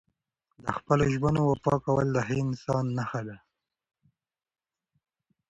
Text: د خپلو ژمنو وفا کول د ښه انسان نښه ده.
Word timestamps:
د 0.63 0.65
خپلو 0.77 1.03
ژمنو 1.13 1.41
وفا 1.51 1.75
کول 1.85 2.07
د 2.13 2.17
ښه 2.27 2.35
انسان 2.43 2.85
نښه 2.97 3.21
ده. 3.27 3.37